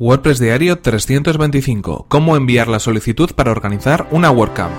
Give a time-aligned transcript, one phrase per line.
[0.00, 2.06] WordPress Diario 325.
[2.08, 4.72] Cómo enviar la solicitud para organizar una WordCamp.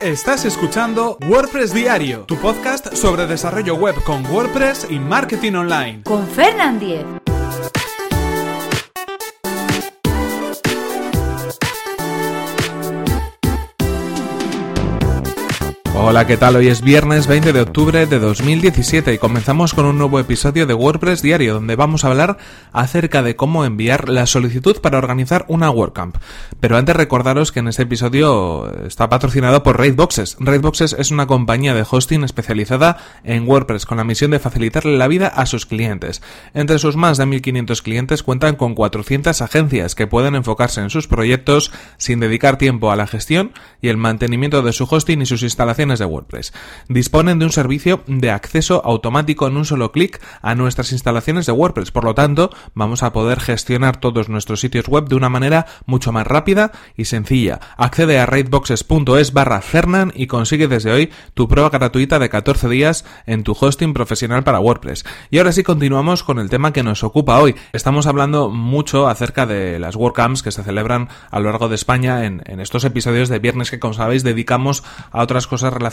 [0.00, 6.02] Estás escuchando WordPress Diario, tu podcast sobre desarrollo web con WordPress y marketing online.
[6.02, 7.23] Con Fernand Diez.
[16.06, 16.56] Hola, ¿qué tal?
[16.56, 20.74] Hoy es viernes 20 de octubre de 2017 y comenzamos con un nuevo episodio de
[20.74, 22.36] WordPress Diario donde vamos a hablar
[22.72, 26.18] acerca de cómo enviar la solicitud para organizar una WordCamp.
[26.60, 30.36] Pero antes recordaros que en este episodio está patrocinado por Raidboxes.
[30.40, 35.08] Raidboxes es una compañía de hosting especializada en WordPress con la misión de facilitarle la
[35.08, 36.20] vida a sus clientes.
[36.52, 41.08] Entre sus más de 1500 clientes cuentan con 400 agencias que pueden enfocarse en sus
[41.08, 45.42] proyectos sin dedicar tiempo a la gestión y el mantenimiento de su hosting y sus
[45.42, 46.52] instalaciones de WordPress.
[46.88, 51.52] Disponen de un servicio de acceso automático en un solo clic a nuestras instalaciones de
[51.52, 51.90] WordPress.
[51.90, 56.12] Por lo tanto, vamos a poder gestionar todos nuestros sitios web de una manera mucho
[56.12, 57.60] más rápida y sencilla.
[57.76, 63.04] Accede a raidboxes.es barra Fernan y consigue desde hoy tu prueba gratuita de 14 días
[63.26, 65.04] en tu hosting profesional para WordPress.
[65.30, 67.54] Y ahora sí continuamos con el tema que nos ocupa hoy.
[67.72, 72.24] Estamos hablando mucho acerca de las WordCamps que se celebran a lo largo de España
[72.24, 75.83] en, en estos episodios de viernes que, como sabéis, dedicamos a otras cosas relacionadas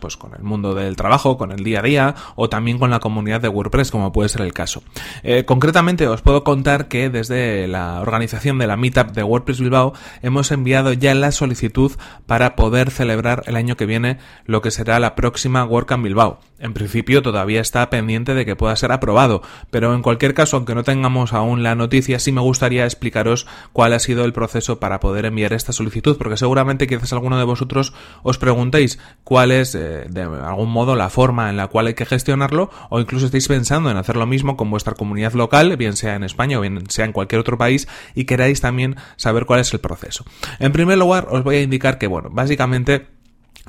[0.00, 3.00] pues con el mundo del trabajo, con el día a día o también con la
[3.00, 4.82] comunidad de WordPress como puede ser el caso.
[5.22, 9.92] Eh, concretamente os puedo contar que desde la organización de la Meetup de WordPress Bilbao
[10.22, 11.92] hemos enviado ya la solicitud
[12.26, 16.40] para poder celebrar el año que viene lo que será la próxima WordCamp Bilbao.
[16.60, 19.40] En principio todavía está pendiente de que pueda ser aprobado,
[19.70, 23.94] pero en cualquier caso, aunque no tengamos aún la noticia, sí me gustaría explicaros cuál
[23.94, 27.94] ha sido el proceso para poder enviar esta solicitud, porque seguramente quizás alguno de vosotros
[28.22, 32.04] os preguntéis cuál es eh, de algún modo la forma en la cual hay que
[32.04, 36.16] gestionarlo, o incluso estáis pensando en hacer lo mismo con vuestra comunidad local, bien sea
[36.16, 39.72] en España o bien sea en cualquier otro país, y queráis también saber cuál es
[39.72, 40.24] el proceso.
[40.58, 43.06] En primer lugar, os voy a indicar que, bueno, básicamente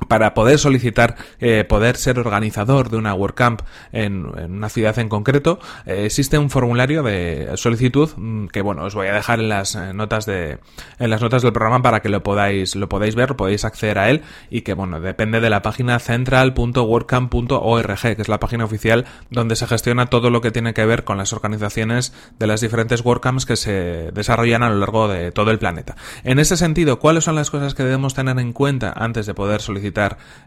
[0.08, 5.60] para poder solicitar eh, poder ser organizador de una WordCamp en, una ciudad en concreto
[5.86, 9.74] eh, existe un formulario de solicitud mm, que bueno os voy a dejar en las
[9.74, 10.58] eh, notas de
[10.98, 14.10] en las notas del programa para que lo podáis lo podáis ver podéis acceder a
[14.10, 19.56] él y que bueno depende de la página central.wordcamp.org que es la página oficial donde
[19.56, 23.46] se gestiona todo lo que tiene que ver con las organizaciones de las diferentes WordCamps
[23.46, 25.96] que se desarrollan a lo largo de todo el planeta.
[26.24, 29.60] En ese sentido cuáles son las cosas que debemos tener en cuenta antes de poder
[29.60, 29.91] solicitar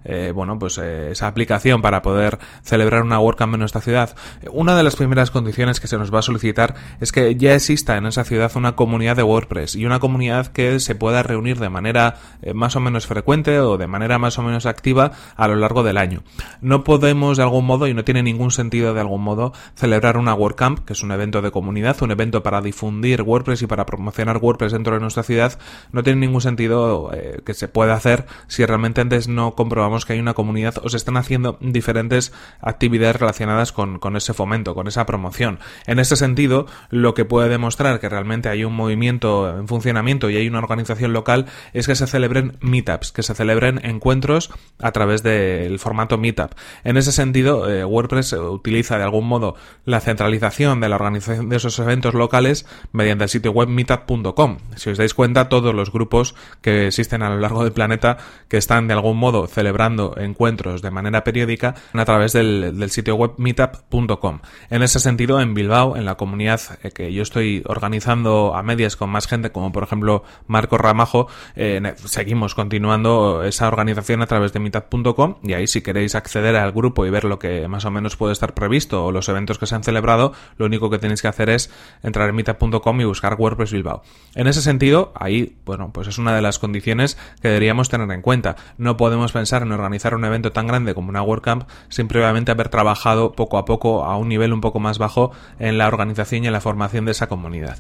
[0.06, 4.16] eh, bueno, pues eh, esa aplicación para poder celebrar una WordCamp en nuestra ciudad,
[4.52, 7.98] una de las primeras condiciones que se nos va a solicitar es que ya exista
[7.98, 11.70] en esa ciudad una comunidad de WordPress y una comunidad que se pueda reunir de
[11.70, 15.56] manera eh, más o menos frecuente o de manera más o menos activa a lo
[15.56, 16.24] largo del año.
[16.62, 20.36] No podemos de algún modo y no tiene ningún sentido de algún modo celebrar una
[20.36, 24.38] WordCamp, que es un evento de comunidad, un evento para difundir WordPress y para promocionar
[24.38, 25.58] WordPress dentro de nuestra ciudad,
[25.92, 27.12] no tiene ningún sentido
[27.46, 30.98] que se pueda hacer si realmente antes no comprobamos que hay una comunidad o se
[30.98, 35.60] están haciendo diferentes actividades relacionadas con, con ese fomento, con esa promoción.
[35.88, 40.38] En ese sentido, lo que puede demostrar que realmente hay un movimiento en funcionamiento y
[40.38, 45.24] hay una organización local es que se celebren meetups, que se celebren encuentros a través
[45.24, 46.52] del formato meetup.
[46.84, 49.56] En ese sentido, eh, WordPress utiliza de algún modo
[49.86, 54.58] la centralización de la organización de esos eventos locales mediante el sitio web meetup.com.
[54.76, 58.58] Si os dais cuenta, todos los grupos que existen a lo largo del planeta que
[58.58, 64.40] están de algún modo celebrando encuentros de manera periódica a través del, sitio web meetup.com.
[64.70, 68.96] En ese sentido, en Bilbao, en la comunidad eh, que yo estoy organizando a medias
[68.96, 74.54] con más gente, como por ejemplo Marco Ramajo, eh, seguimos continuando esa organización a través
[74.54, 77.92] de meetup.com y ahí si queréis acceder al grupo y ver lo que más o
[77.92, 81.22] menos puede estar previsto o los eventos que se han celebrado, lo único que tenéis
[81.22, 81.72] que hacer es
[82.04, 84.04] entrar en meetup.com y buscar WordPress Bilbao.
[84.36, 88.22] En ese sentido, ahí, bueno, pues es una de las condiciones que deberíamos tener en
[88.22, 88.56] cuenta.
[88.78, 92.70] No podemos pensar en organizar un evento tan grande como una WordCamp sin previamente haber
[92.70, 96.48] trabajado poco a poco a un nivel un poco más bajo en la organización y
[96.48, 97.78] en la formación de esa comunidad.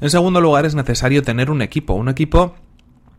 [0.00, 2.54] En segundo lugar, es necesario tener un equipo, un equipo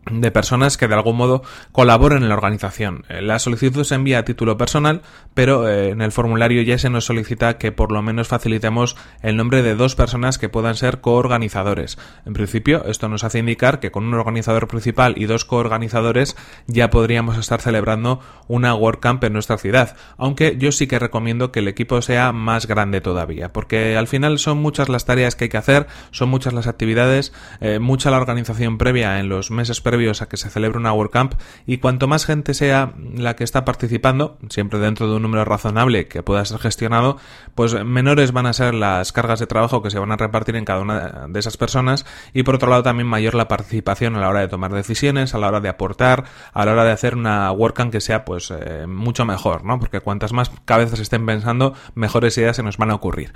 [0.09, 3.05] de personas que de algún modo colaboren en la organización.
[3.07, 5.01] Eh, la solicitud se envía a título personal,
[5.33, 9.37] pero eh, en el formulario ya se nos solicita que por lo menos facilitemos el
[9.37, 11.99] nombre de dos personas que puedan ser coorganizadores.
[12.25, 16.35] En principio, esto nos hace indicar que con un organizador principal y dos coorganizadores
[16.67, 21.59] ya podríamos estar celebrando una WordCamp en nuestra ciudad, aunque yo sí que recomiendo que
[21.59, 25.49] el equipo sea más grande todavía, porque al final son muchas las tareas que hay
[25.49, 30.21] que hacer, son muchas las actividades, eh, mucha la organización previa en los meses previos
[30.21, 31.33] a que se celebre una WordCamp
[31.65, 36.07] y cuanto más gente sea la que está participando, siempre dentro de un número razonable
[36.07, 37.17] que pueda ser gestionado,
[37.55, 40.63] pues menores van a ser las cargas de trabajo que se van a repartir en
[40.63, 44.29] cada una de esas personas y por otro lado también mayor la participación a la
[44.29, 46.23] hora de tomar decisiones, a la hora de aportar,
[46.53, 49.77] a la hora de hacer una WordCamp que sea pues eh, mucho mejor, ¿no?
[49.77, 53.33] Porque cuantas más cabezas estén pensando, mejores ideas se nos van a ocurrir.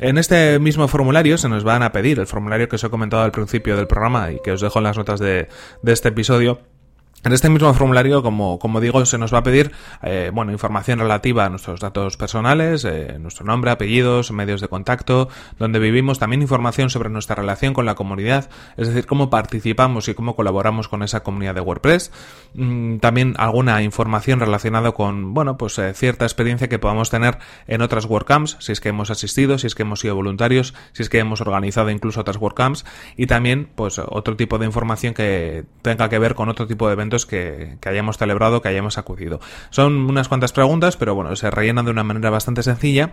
[0.00, 3.22] En este mismo formulario se nos van a pedir el formulario que os he comentado
[3.22, 5.48] al principio del programa y que os dejo en las notas de,
[5.82, 6.60] de este episodio
[7.24, 9.70] en este mismo formulario, como, como digo, se nos va a pedir
[10.02, 15.28] eh, bueno, información relativa a nuestros datos personales, eh, nuestro nombre, apellidos, medios de contacto,
[15.56, 20.14] donde vivimos, también información sobre nuestra relación con la comunidad, es decir, cómo participamos y
[20.14, 22.10] cómo colaboramos con esa comunidad de WordPress.
[22.54, 27.82] Mm, también alguna información relacionada con, bueno, pues eh, cierta experiencia que podamos tener en
[27.82, 31.08] otras WordCamps, si es que hemos asistido, si es que hemos sido voluntarios, si es
[31.08, 32.84] que hemos organizado incluso otras WordCamps,
[33.16, 36.94] y también, pues, otro tipo de información que tenga que ver con otro tipo de
[36.94, 39.40] eventos que, hayamos celebrado, que hayamos acudido.
[39.70, 43.12] Son unas cuantas preguntas, pero bueno, se rellenan de una manera bastante sencilla.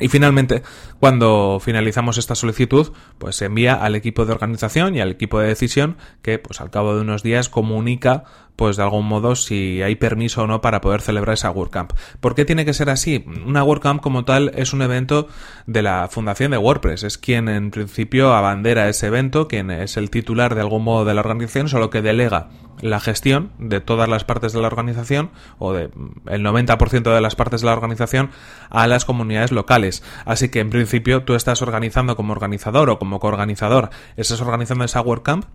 [0.00, 0.62] Y finalmente,
[1.00, 5.48] cuando finalizamos esta solicitud, pues se envía al equipo de organización y al equipo de
[5.48, 8.24] decisión que, pues al cabo de unos días, comunica
[8.56, 11.92] pues de algún modo si hay permiso o no para poder celebrar esa WordCamp.
[12.20, 13.24] ¿Por qué tiene que ser así?
[13.46, 15.28] Una WordCamp como tal es un evento
[15.66, 20.10] de la fundación de WordPress, es quien en principio abandera ese evento, quien es el
[20.10, 22.50] titular de algún modo de la organización, solo que delega
[22.82, 25.84] la gestión de todas las partes de la organización o de
[26.26, 28.30] el 90% de las partes de la organización
[28.68, 30.02] a las comunidades locales.
[30.26, 35.00] Así que en principio tú estás organizando como organizador o como coorganizador, estás organizando esa
[35.00, 35.46] WordCamp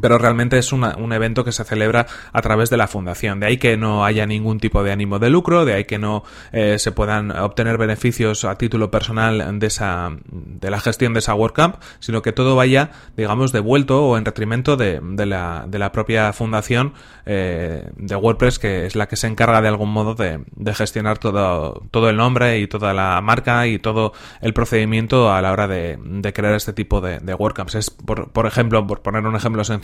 [0.00, 3.40] pero realmente es un evento que se celebra a través de la fundación.
[3.40, 6.24] De ahí que no haya ningún tipo de ánimo de lucro, de ahí que no
[6.52, 11.34] eh, se puedan obtener beneficios a título personal de esa de la gestión de esa
[11.34, 15.92] WordCamp, sino que todo vaya, digamos, devuelto o en detrimento de, de, la, de la
[15.92, 16.94] propia fundación
[17.26, 21.18] eh, de WordPress, que es la que se encarga de algún modo de, de, gestionar
[21.18, 25.68] todo, todo el nombre y toda la marca y todo el procedimiento a la hora
[25.68, 25.98] de,
[26.34, 27.74] crear este tipo de WordCamps.
[27.76, 29.83] Es, por, por ejemplo, por poner un ejemplo sencillo,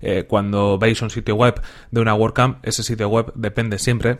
[0.00, 4.18] eh, cuando veis un sitio web de una WordCamp, ese sitio web depende siempre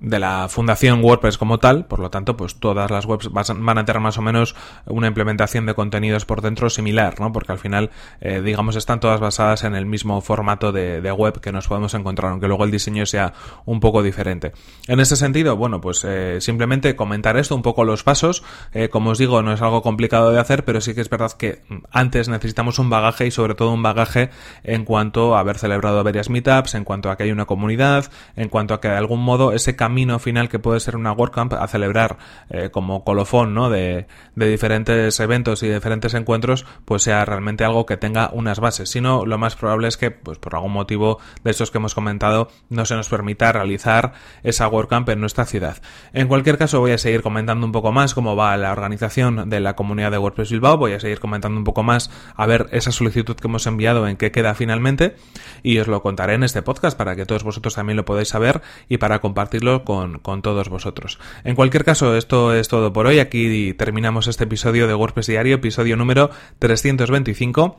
[0.00, 3.84] de la fundación WordPress como tal, por lo tanto, pues todas las webs van a
[3.84, 4.54] tener más o menos
[4.86, 7.32] una implementación de contenidos por dentro similar, ¿no?
[7.32, 7.90] Porque al final,
[8.20, 12.30] eh, digamos, están todas basadas en el mismo formato de, web que nos podemos encontrar,
[12.30, 13.32] aunque luego el diseño sea
[13.64, 14.52] un poco diferente.
[14.86, 18.44] En ese sentido, bueno, pues eh, simplemente comentar esto, un poco los pasos.
[18.72, 21.32] Eh, como os digo, no es algo complicado de hacer, pero sí que es verdad
[21.32, 24.30] que antes necesitamos un bagaje y sobre todo un bagaje
[24.62, 28.48] en cuanto a haber celebrado varias meetups, en cuanto a que hay una comunidad, en
[28.48, 31.54] cuanto a que de algún modo ese cambio camino final que puede ser una WordCamp
[31.54, 32.18] a celebrar
[32.50, 33.70] eh, como colofón ¿no?
[33.70, 38.90] de, diferentes eventos y diferentes encuentros, pues sea realmente algo que tenga unas bases.
[38.90, 41.94] Si no, lo más probable es que, pues por algún motivo de estos que hemos
[41.94, 44.12] comentado, no se nos permita realizar
[44.42, 45.78] esa WordCamp en nuestra ciudad.
[46.12, 49.60] En cualquier caso, voy a seguir comentando un poco más cómo va la organización de
[49.60, 52.92] la comunidad de WordPress Bilbao, voy a seguir comentando un poco más a ver esa
[52.92, 55.16] solicitud que hemos enviado en qué queda finalmente
[55.62, 58.60] y os lo contaré en este podcast para que todos vosotros también lo podáis saber
[58.90, 61.18] y para compartirlo con, con todos vosotros.
[61.44, 63.18] En cualquier caso, esto es todo por hoy.
[63.18, 67.78] Aquí terminamos este episodio de WordPress Diario, episodio número 325.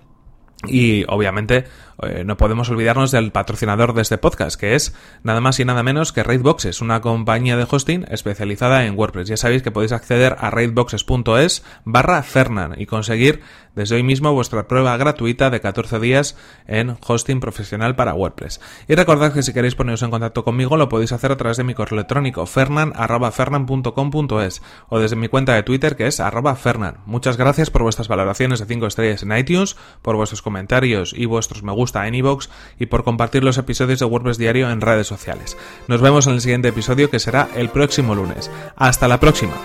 [0.67, 1.63] Y obviamente
[2.01, 5.83] eh, no podemos olvidarnos del patrocinador de este podcast, que es nada más y nada
[5.83, 9.29] menos que Raidboxes, una compañía de hosting especializada en WordPress.
[9.29, 13.39] Ya sabéis que podéis acceder a raidboxes.es barra Fernan y conseguir
[13.73, 16.35] desde hoy mismo vuestra prueba gratuita de 14 días
[16.67, 18.59] en hosting profesional para WordPress.
[18.89, 21.63] Y recordad que si queréis poneros en contacto conmigo lo podéis hacer a través de
[21.63, 26.97] mi correo electrónico fernan.fernan.com.es o desde mi cuenta de Twitter que es arroba fernan.
[27.05, 30.48] Muchas gracias por vuestras valoraciones de 5 estrellas en iTunes, por vuestros comentarios
[31.13, 34.81] y vuestros me gusta en iVoox y por compartir los episodios de WordPress Diario en
[34.81, 35.57] redes sociales.
[35.87, 38.51] Nos vemos en el siguiente episodio que será el próximo lunes.
[38.75, 39.55] Hasta la próxima.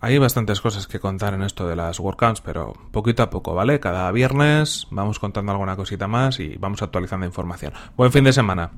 [0.00, 3.80] hay bastantes cosas que contar en esto de las WordCamps, pero poquito a poco, ¿vale?
[3.80, 7.72] Cada viernes vamos contando alguna cosita más y vamos actualizando información.
[7.96, 8.68] Buen fin de semana.